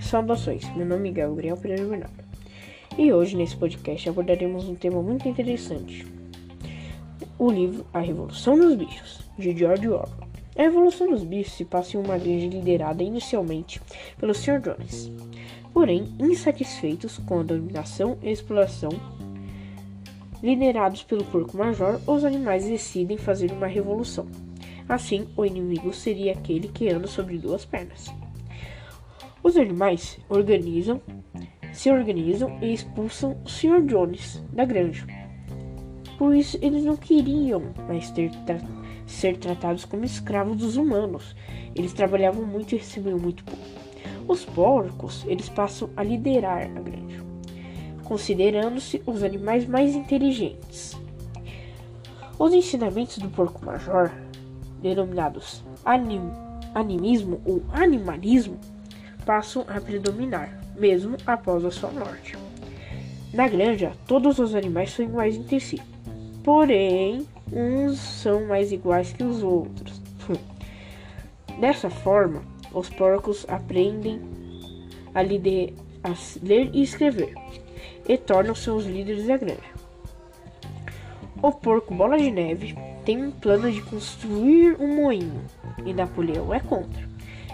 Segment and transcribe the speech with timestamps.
[0.00, 2.24] Saudações, meu nome é Gabriel Pereira Bernardo
[2.98, 6.06] e hoje nesse podcast abordaremos um tema muito interessante:
[7.38, 10.08] o livro A Revolução dos Bichos, de George Orwell.
[10.58, 13.80] A Revolução dos Bichos se passa em uma grande liderada inicialmente
[14.18, 14.60] pelo Sr.
[14.60, 15.10] Jones.
[15.72, 18.90] Porém, insatisfeitos com a dominação e exploração
[20.42, 24.26] liderados pelo porco major, os animais decidem fazer uma revolução.
[24.90, 28.12] Assim, o inimigo seria aquele que anda sobre duas pernas.
[29.40, 31.00] Os animais organizam,
[31.72, 33.82] se organizam e expulsam o Sr.
[33.86, 35.06] Jones da granja,
[36.18, 38.58] pois eles não queriam mais ter tra
[39.06, 41.36] ser tratados como escravos dos humanos.
[41.76, 43.62] Eles trabalhavam muito e recebiam muito pouco.
[44.26, 47.00] Os porcos, eles passam a liderar a granja
[48.10, 50.98] considerando-se os animais mais inteligentes.
[52.36, 54.10] Os ensinamentos do porco major,
[54.82, 56.30] denominados anim,
[56.74, 58.58] animismo ou animalismo,
[59.24, 62.36] passam a predominar, mesmo após a sua morte.
[63.32, 65.80] Na granja, todos os animais são iguais entre si,
[66.42, 70.00] porém, uns são mais iguais que os outros.
[71.60, 72.42] Dessa forma,
[72.72, 74.20] os porcos aprendem
[75.14, 77.34] a, lider, a ler e escrever,
[78.08, 79.80] e tornam-se os líderes da granja.
[81.42, 85.42] O porco Bola de Neve tem um plano de construir um moinho
[85.84, 87.08] e Napoleão é contra.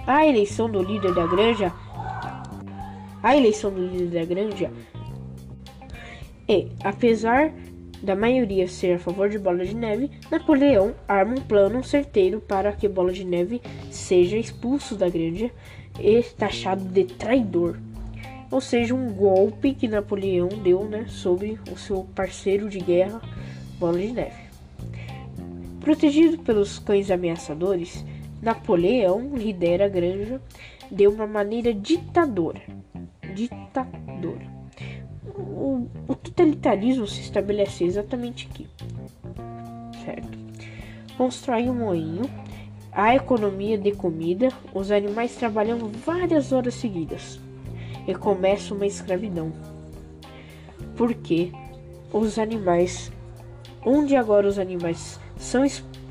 [0.07, 1.73] A eleição do líder da granja
[3.23, 4.71] a eleição do líder da granja
[6.49, 7.53] é, apesar
[8.03, 12.73] da maioria ser a favor de Bola de Neve, Napoleão arma um plano certeiro para
[12.73, 13.61] que Bola de Neve
[13.91, 15.51] seja expulso da granja
[15.99, 17.77] e taxado de traidor
[18.51, 23.21] ou seja, um golpe que Napoleão deu né, sobre o seu parceiro de guerra,
[23.79, 24.46] Bola de Neve.
[25.87, 28.05] Protegido pelos cães ameaçadores,
[28.43, 30.43] Napoleão lidera a granja
[30.91, 32.61] de uma maneira ditadora.
[33.33, 34.51] Ditadora.
[35.33, 38.67] O, o totalitarismo se estabelece exatamente aqui,
[40.05, 40.37] certo?
[41.17, 42.25] Constrói um moinho,
[42.91, 47.39] a economia de comida, os animais trabalham várias horas seguidas
[48.09, 49.53] e começa uma escravidão.
[50.97, 51.53] Porque
[52.13, 53.13] os animais,
[53.85, 55.65] onde agora os animais são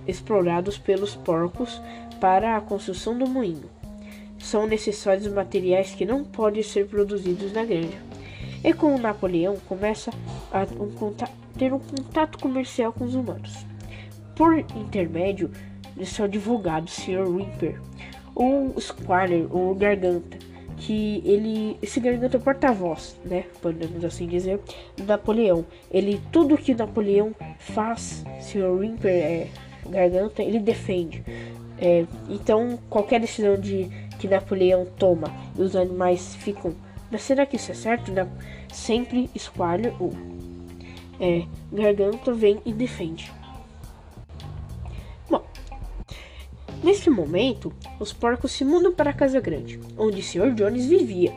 [0.08, 1.81] explorados pelos porcos
[2.19, 3.69] para a construção do moinho,
[4.38, 7.97] são necessários materiais que não podem ser produzidos na granja.
[8.64, 10.12] E com Napoleão começa
[10.52, 10.91] a um
[11.58, 13.66] ter um contato comercial com os humanos.
[14.35, 15.52] Por intermédio
[15.96, 17.28] de seu advogado, Sr.
[17.28, 17.81] Wimper,
[18.34, 20.38] ou Squire, ou Garganta,
[20.78, 24.59] que ele esse garganta é porta-voz, né, podemos assim dizer,
[25.06, 25.66] Napoleão.
[25.91, 28.72] Ele tudo que Napoleão faz, Sr.
[28.72, 29.47] Wimper é
[29.90, 31.24] garganta, ele defende.
[31.78, 35.28] É, então qualquer decisão de que Napoleão toma
[35.58, 36.74] e os animais ficam,
[37.12, 38.12] mas será que isso é certo?
[38.12, 38.28] Né?
[38.72, 40.14] Sempre Squire ou
[41.19, 43.31] é, garganta vem e defende.
[46.85, 50.53] Neste momento, os porcos se mudam para a Casa Grande, onde Sr.
[50.53, 51.34] Jones vivia.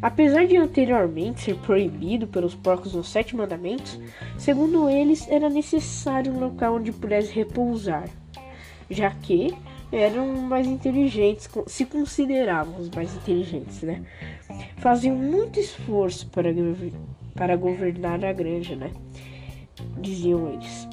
[0.00, 4.00] Apesar de anteriormente ser proibido pelos porcos nos Sete Mandamentos,
[4.38, 8.08] segundo eles era necessário um local onde pudesse repousar,
[8.88, 9.54] já que
[9.92, 14.02] eram mais inteligentes, se consideravam os mais inteligentes, né?
[14.78, 16.48] Faziam muito esforço para,
[17.34, 18.90] para governar a granja, né?
[19.98, 20.88] Diziam eles.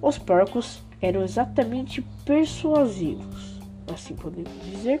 [0.00, 3.60] Os porcos eram exatamente persuasivos,
[3.92, 5.00] assim podemos dizer.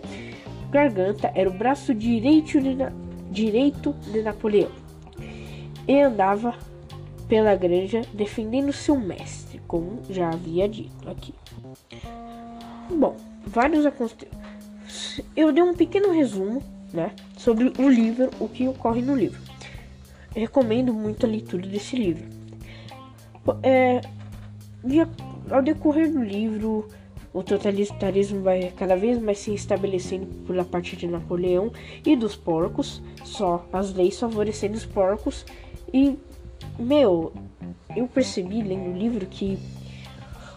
[0.70, 2.92] Garganta era o braço direito de, Na
[3.30, 4.70] direito de Napoleão
[5.86, 6.54] e andava
[7.28, 11.34] pela granja defendendo seu mestre, como já havia dito aqui.
[12.90, 15.20] Bom, vários acontecimentos.
[15.36, 16.62] Eu dei um pequeno resumo,
[16.92, 19.40] né, sobre o livro, o que ocorre no livro.
[20.34, 22.28] Recomendo muito a leitura desse livro.
[23.62, 24.00] É,
[25.50, 26.86] ao decorrer do livro,
[27.32, 31.72] o totalitarismo vai cada vez mais se estabelecendo pela parte de Napoleão
[32.04, 35.46] e dos porcos, só as leis favorecendo os porcos.
[35.92, 36.18] E,
[36.78, 37.32] meu,
[37.96, 39.58] eu percebi lendo o livro que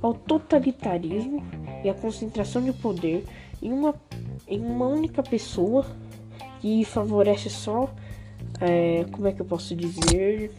[0.00, 1.44] ao totalitarismo
[1.84, 3.24] e à concentração de poder
[3.62, 3.94] em uma,
[4.46, 5.84] em uma única pessoa
[6.60, 7.92] que favorece só,
[8.62, 10.50] é, como é que eu posso dizer,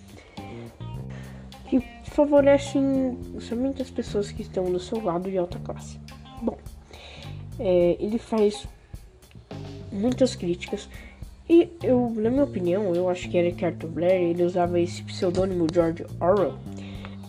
[1.68, 6.00] que favorecem somente as pessoas que estão do seu lado de alta classe.
[6.42, 6.58] Bom,
[7.60, 8.68] é, ele faz
[9.92, 10.90] muitas críticas
[11.50, 15.66] e eu, na minha opinião, eu acho que Eric Arthur Blair ele usava esse pseudônimo
[15.74, 16.54] George Orwell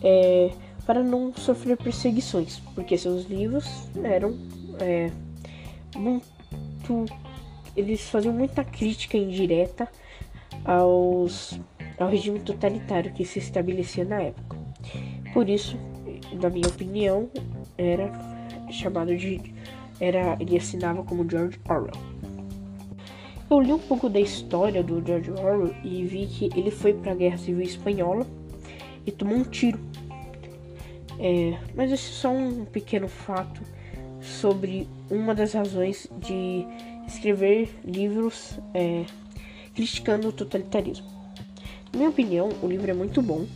[0.02, 0.50] é,
[0.84, 4.36] para não sofrer perseguições, porque seus livros eram
[4.78, 5.10] é,
[5.96, 7.06] muito
[7.76, 9.88] eles faziam muita crítica indireta
[10.64, 11.58] aos
[11.98, 14.56] ao regime totalitário que se estabelecia na época.
[15.32, 15.78] Por isso,
[16.40, 17.30] na minha opinião,
[17.76, 18.10] era
[18.70, 19.40] chamado de
[20.00, 21.92] era ele assinava como George Orwell.
[23.50, 27.12] Eu li um pouco da história do George Orwell e vi que ele foi para
[27.12, 28.26] a Guerra Civil Espanhola
[29.04, 29.78] e tomou um tiro.
[31.18, 33.60] É, mas esse é só um pequeno fato
[34.20, 36.64] sobre uma das razões de
[37.06, 39.04] escrever livros é,
[39.74, 41.06] criticando o totalitarismo.
[41.92, 43.46] Na minha opinião, o livro é muito bom.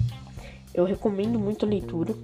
[0.75, 2.15] Eu recomendo muito a leitura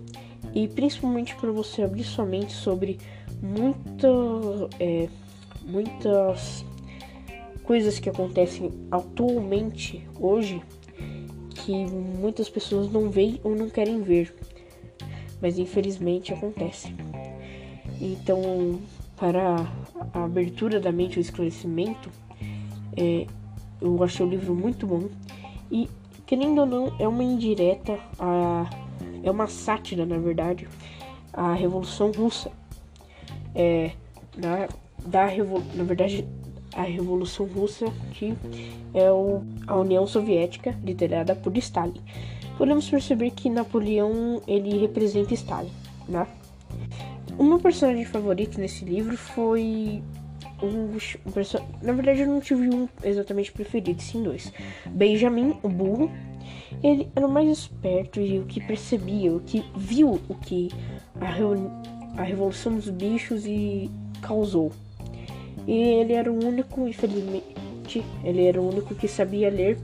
[0.53, 2.99] e principalmente para você abrir sua mente sobre
[3.43, 4.09] muita,
[4.79, 5.09] é,
[5.63, 6.65] muitas
[7.65, 10.63] coisas que acontecem atualmente hoje
[11.55, 14.35] que muitas pessoas não veem ou não querem ver,
[15.41, 16.95] mas infelizmente acontece.
[18.01, 18.81] Então,
[19.17, 19.67] para
[20.13, 22.11] a abertura da mente, o esclarecimento,
[22.97, 23.27] é,
[23.81, 25.09] eu achei o livro muito bom
[25.71, 25.89] e
[26.31, 28.71] querendo ou não, é uma indireta, a,
[29.21, 30.69] é uma sátira, na verdade,
[31.33, 32.53] a Revolução Russa.
[33.55, 33.91] É,
[34.37, 34.69] na,
[35.05, 35.27] da,
[35.75, 36.27] na verdade,
[36.75, 38.35] a Revolução Russa, que
[38.95, 42.01] é o, a União Soviética, liderada por Stalin.
[42.57, 45.71] Podemos perceber que Napoleão ele representa Stalin,
[46.09, 46.27] né?
[47.39, 50.03] O meu personagem favorito nesse livro foi
[50.63, 51.61] um, um person...
[51.81, 54.53] Na verdade, eu não tive um exatamente preferido, sim dois.
[54.87, 56.11] Benjamin, o burro,
[56.83, 60.69] ele era o mais esperto e o que percebia, o que viu o que
[61.19, 63.91] a, a revolução dos bichos e
[64.21, 64.73] causou.
[65.67, 69.79] E ele era o único, infelizmente, ele era o único que sabia ler,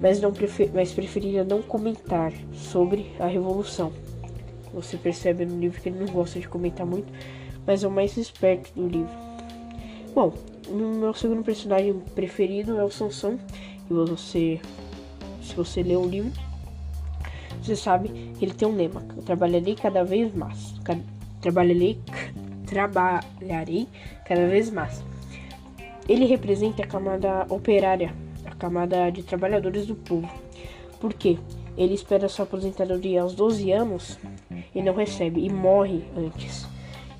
[0.00, 0.70] mas não prefer...
[0.74, 3.92] mas preferia não comentar sobre a revolução.
[4.74, 7.12] Você percebe no livro que ele não gosta de comentar muito,
[7.66, 9.12] mas é o mais esperto do livro.
[10.14, 10.32] Bom,
[10.70, 13.38] meu segundo personagem preferido é o Sansão.
[13.88, 14.60] E você,
[15.42, 16.32] se você ler o livro,
[17.62, 20.74] você sabe que ele tem um lema: eu trabalharei cada vez mais.
[21.46, 21.98] Trabalharei,
[22.66, 23.86] trabalharei
[24.24, 25.04] cada vez mais.
[26.08, 28.12] Ele representa a camada operária,
[28.44, 30.28] a camada de trabalhadores do povo.
[31.00, 31.38] Por quê?
[31.76, 34.18] Ele espera sua aposentadoria aos 12 anos
[34.74, 36.66] e não recebe e morre antes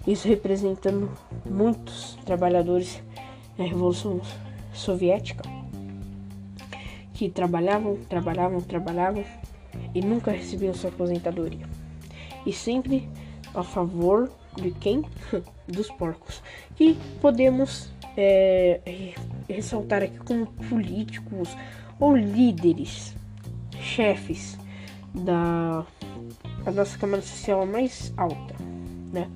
[0.07, 1.11] isso representando
[1.45, 3.03] muitos trabalhadores
[3.59, 4.21] na Revolução
[4.73, 5.43] Soviética
[7.13, 9.25] que trabalhavam, trabalhavam, trabalhavam
[9.95, 11.67] e nunca recebiam sua aposentadoria.
[12.45, 13.09] E sempre
[13.57, 15.05] a favor de quem?
[15.67, 16.43] Dos porcos.
[16.77, 19.15] Que podemos é,
[19.49, 21.57] ressaltar aqui como políticos
[21.99, 23.15] ou líderes,
[23.81, 24.59] chefes
[25.13, 25.85] da
[26.65, 28.55] a nossa camada social mais alta,
[29.13, 29.31] né?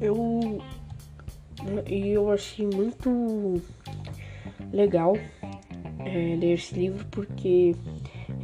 [0.00, 0.58] eu
[1.86, 3.60] e eu achei muito
[4.72, 5.16] legal
[5.98, 7.74] é, ler esse livro porque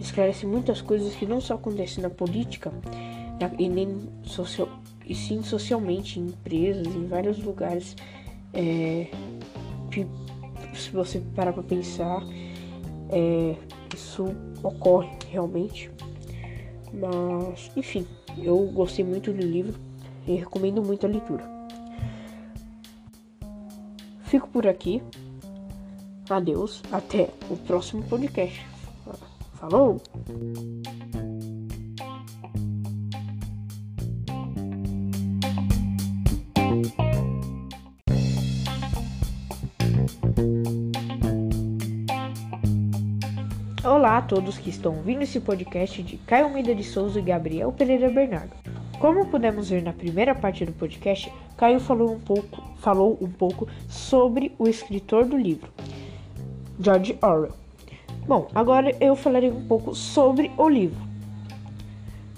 [0.00, 2.72] esclarece muitas coisas que não só acontecem na política
[3.58, 4.68] e nem social
[5.06, 7.96] e sim socialmente em empresas em vários lugares
[8.54, 9.08] é,
[10.74, 12.22] se você parar para pensar
[13.10, 13.56] é,
[13.94, 14.26] isso
[14.62, 15.90] ocorre realmente
[16.92, 18.06] mas enfim
[18.38, 19.74] eu gostei muito do livro
[20.26, 21.62] e recomendo muito a leitura.
[24.32, 25.02] fico por aqui.
[26.30, 28.66] Adeus, até o próximo podcast.
[29.60, 30.00] Falou!
[44.02, 47.70] Olá a todos que estão ouvindo esse podcast de Caio Almeida de Souza e Gabriel
[47.70, 48.50] Pereira Bernardo.
[48.98, 53.68] Como pudemos ver na primeira parte do podcast, Caio falou um pouco, falou um pouco
[53.88, 55.70] sobre o escritor do livro,
[56.80, 57.54] George Orwell.
[58.26, 61.00] Bom, agora eu falarei um pouco sobre o livro.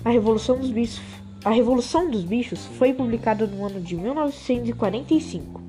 [0.04, 1.00] A Revolução dos Bichos,
[1.46, 5.62] a Revolução dos Bichos foi publicada no ano de 1945.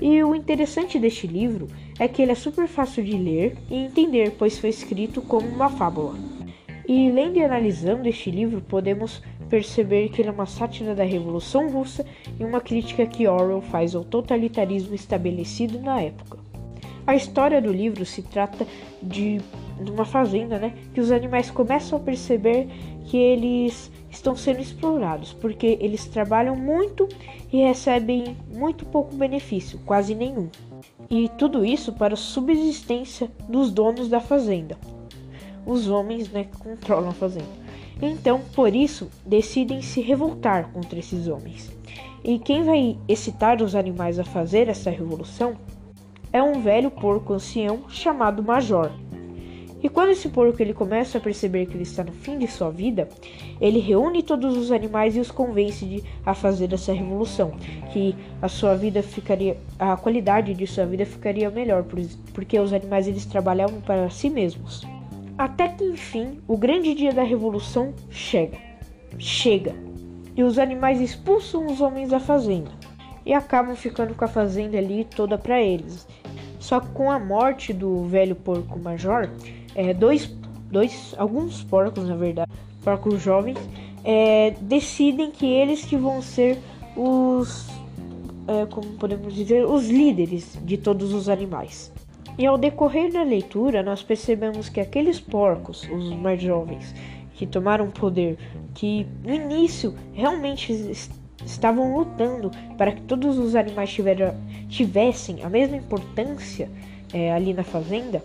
[0.00, 4.34] E o interessante deste livro é que ele é super fácil de ler e entender,
[4.38, 6.14] pois foi escrito como uma fábula.
[6.86, 11.70] E lendo e analisando este livro, podemos perceber que ele é uma sátira da Revolução
[11.70, 12.04] Russa
[12.38, 16.38] e uma crítica que Orwell faz ao totalitarismo estabelecido na época.
[17.06, 18.66] A história do livro se trata
[19.02, 19.40] de,
[19.78, 22.66] uma fazenda, né, que os animais começam a perceber
[23.06, 27.08] que eles estão sendo explorados, porque eles trabalham muito
[27.52, 30.48] e recebem muito pouco benefício, quase nenhum.
[31.10, 34.78] E tudo isso para a subsistência dos donos da fazenda.
[35.66, 37.64] Os homens né, que controlam a fazenda.
[38.00, 41.70] Então, por isso, decidem se revoltar contra esses homens.
[42.22, 45.56] E quem vai excitar os animais a fazer essa revolução
[46.32, 48.90] é um velho porco ancião chamado Major.
[49.84, 52.70] E quando esse porco ele começa a perceber que ele está no fim de sua
[52.70, 53.06] vida,
[53.60, 57.50] ele reúne todos os animais e os convence de, a fazer essa revolução,
[57.92, 61.84] que a sua vida ficaria, a qualidade de sua vida ficaria melhor,
[62.32, 64.86] porque os animais eles trabalhavam para si mesmos.
[65.36, 68.56] Até que enfim, o grande dia da revolução chega.
[69.18, 69.74] Chega.
[70.34, 72.70] E os animais expulsam os homens da fazenda
[73.26, 76.06] e acabam ficando com a fazenda ali toda para eles.
[76.58, 79.28] Só que com a morte do velho porco major,
[79.74, 80.26] é, dois,
[80.70, 82.50] dois, alguns porcos, na verdade,
[82.82, 83.58] porcos jovens,
[84.04, 86.58] é, decidem que eles que vão ser
[86.96, 87.68] os,
[88.46, 91.92] é, como podemos dizer, os líderes de todos os animais.
[92.36, 96.94] E ao decorrer da leitura, nós percebemos que aqueles porcos, os mais jovens,
[97.34, 98.36] que tomaram poder,
[98.74, 100.72] que no início realmente
[101.44, 104.34] estavam lutando para que todos os animais tiveram,
[104.68, 106.68] tivessem a mesma importância
[107.12, 108.22] é, ali na fazenda,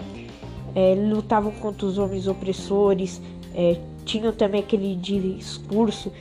[0.76, 3.22] é, lutavam contra os homens opressores,
[3.54, 6.12] é, tinham também aquele discurso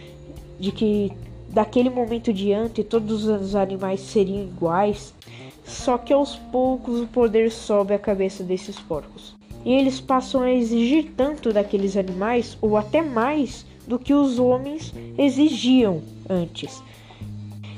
[0.59, 1.12] de que
[1.49, 5.14] daquele momento diante todos os animais seriam iguais.
[5.64, 9.37] Só que aos poucos o poder sobe a cabeça desses porcos.
[9.64, 14.95] E eles passam a exigir tanto daqueles animais, ou até mais, do que os homens
[15.19, 16.83] exigiam antes.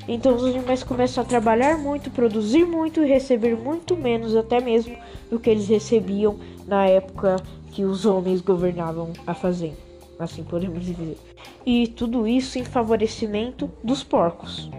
[0.08, 4.96] Então os animais começam a trabalhar muito, produzir muito e receber muito menos, até mesmo
[5.30, 6.36] do que eles recebiam
[6.70, 7.34] na época
[7.72, 9.76] que os homens governavam a fazenda,
[10.20, 11.18] assim podemos dizer.
[11.66, 14.70] E tudo isso em favorecimento dos porcos.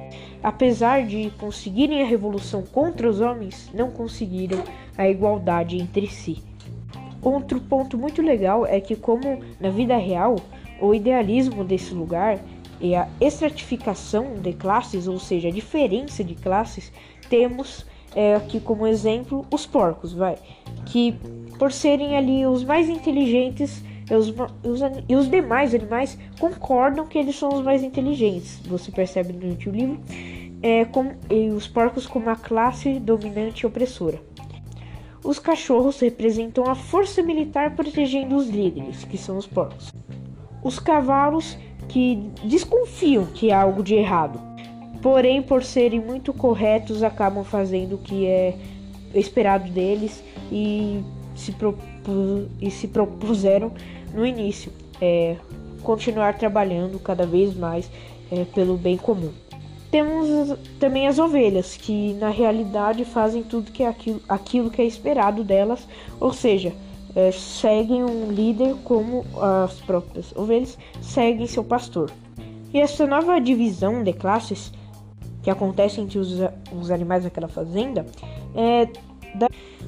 [0.41, 4.63] Apesar de conseguirem a revolução contra os homens, não conseguiram
[4.98, 6.41] a igualdade entre si.
[7.21, 10.38] Outro ponto muito legal é que, como na vida real,
[10.79, 12.39] o idealismo desse lugar
[12.79, 16.89] e a estratificação de classes, ou seja, a diferença de classes,
[17.29, 20.38] temos é, aqui como exemplo os porcos, vai,
[20.86, 21.15] que
[21.61, 24.29] por serem ali os mais inteligentes e os,
[24.63, 28.59] os, e os demais animais concordam que eles são os mais inteligentes.
[28.65, 29.99] Você percebe durante o livro,
[30.59, 31.11] é, com,
[31.55, 34.19] os porcos como a classe dominante e opressora.
[35.23, 39.93] Os cachorros representam a força militar protegendo os líderes, que são os porcos.
[40.63, 41.55] Os cavalos
[41.87, 44.41] que desconfiam que há algo de errado,
[44.99, 48.57] porém, por serem muito corretos, acabam fazendo o que é
[49.13, 51.03] esperado deles e
[51.35, 51.55] se,
[52.61, 53.71] e se propuseram
[54.13, 54.71] no início
[55.01, 55.35] é,
[55.83, 57.89] continuar trabalhando cada vez mais
[58.31, 59.31] é, pelo bem comum.
[59.89, 64.85] Temos também as ovelhas, que na realidade fazem tudo que é aquilo, aquilo que é
[64.85, 65.85] esperado delas,
[66.19, 66.71] ou seja,
[67.13, 72.09] é, seguem um líder como as próprias ovelhas seguem seu pastor.
[72.73, 74.71] E essa nova divisão de classes
[75.43, 76.38] que acontece entre os,
[76.71, 78.05] os animais daquela fazenda
[78.55, 78.88] é,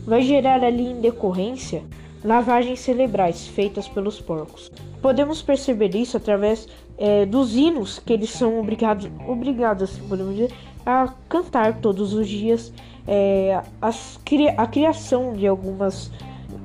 [0.05, 1.83] vai gerar ali em decorrência
[2.23, 4.71] lavagens cerebrais feitas pelos porcos.
[5.01, 10.53] Podemos perceber isso através é, dos hinos que eles são obrigados, obrigados assim podemos dizer,
[10.85, 12.71] a cantar todos os dias,
[13.07, 14.19] é, as,
[14.57, 16.09] a criação de algumas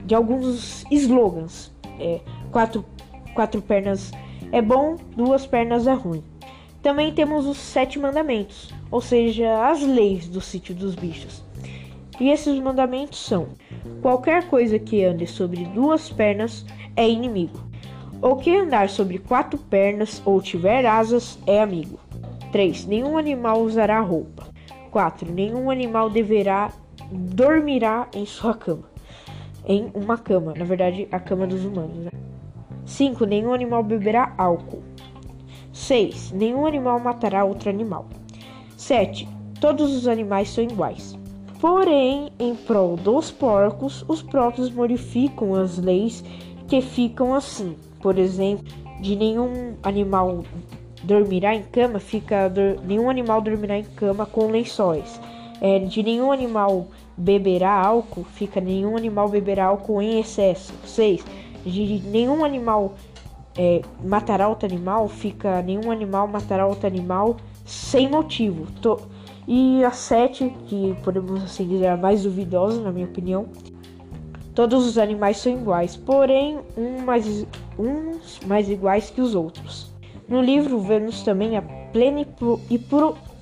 [0.04, 1.70] de alguns slogans.
[2.00, 2.20] É,
[2.50, 2.84] quatro,
[3.34, 4.10] quatro pernas
[4.52, 6.22] é bom, duas pernas é ruim.
[6.82, 11.42] Também temos os sete mandamentos, ou seja, as leis do sítio dos bichos.
[12.20, 13.48] E esses mandamentos são:
[14.02, 16.64] qualquer coisa que ande sobre duas pernas
[16.96, 17.60] é inimigo.
[18.20, 22.00] O que andar sobre quatro pernas ou tiver asas é amigo.
[22.50, 22.86] 3.
[22.86, 24.48] Nenhum animal usará roupa.
[24.90, 25.30] 4.
[25.32, 26.72] Nenhum animal deverá
[27.10, 28.90] dormirá em sua cama.
[29.64, 31.98] Em uma cama, na verdade, a cama dos humanos.
[31.98, 32.10] Né?
[32.84, 33.24] 5.
[33.24, 34.82] Nenhum animal beberá álcool.
[35.72, 36.32] 6.
[36.32, 38.06] Nenhum animal matará outro animal.
[38.76, 39.28] 7.
[39.60, 41.16] Todos os animais são iguais.
[41.60, 46.22] Porém, em prol dos porcos, os próprios modificam as leis
[46.68, 47.76] que ficam assim.
[48.00, 48.66] Por exemplo,
[49.00, 50.44] de nenhum animal
[51.02, 52.48] dormirá em cama, fica
[52.84, 55.20] nenhum animal dormirá em cama com lençóis.
[55.60, 56.86] É, de nenhum animal
[57.16, 60.72] beberá álcool, fica nenhum animal beberá álcool em excesso.
[60.84, 61.24] 6.
[61.66, 62.94] De nenhum animal
[63.56, 68.70] é, matará outro animal, fica nenhum animal matará outro animal sem motivo.
[68.80, 69.00] To
[69.50, 73.46] e a 7, que podemos assim dizer a mais duvidosa, na minha opinião,
[74.54, 77.46] todos os animais são iguais, porém um mais,
[77.78, 79.90] uns mais iguais que os outros.
[80.28, 82.26] No livro vemos também a plena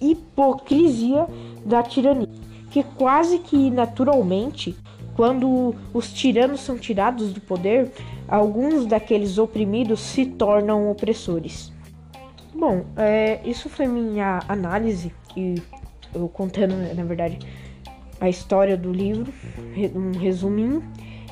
[0.00, 1.26] hipocrisia
[1.64, 2.28] da tirania,
[2.70, 4.76] que quase que naturalmente,
[5.16, 7.90] quando os tiranos são tirados do poder,
[8.28, 11.72] alguns daqueles oprimidos se tornam opressores.
[12.54, 15.60] Bom, é, isso foi minha análise e
[16.16, 17.38] eu contando, na verdade,
[18.20, 19.32] a história do livro,
[19.94, 20.82] um resuminho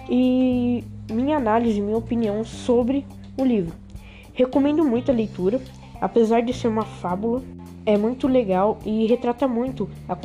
[0.08, 3.06] e minha análise, minha opinião sobre
[3.38, 3.74] o livro.
[4.32, 5.60] Recomendo muito a leitura,
[6.00, 7.42] apesar de ser uma fábula,
[7.86, 10.16] é muito legal e retrata muito a,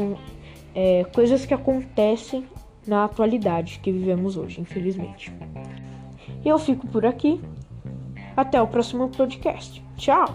[0.73, 2.45] é, coisas que acontecem
[2.87, 5.31] na atualidade que vivemos hoje, infelizmente.
[6.43, 7.39] Eu fico por aqui.
[8.35, 9.83] Até o próximo podcast.
[9.97, 10.25] Tchau!